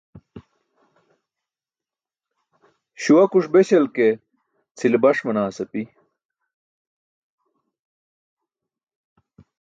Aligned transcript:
Śuwakuṣ 3.01 3.45
beśal 3.53 3.85
ke 3.95 4.07
cʰile 4.77 4.97
baṣ 5.03 5.17
manaas 5.25 5.57
api. 5.63 5.83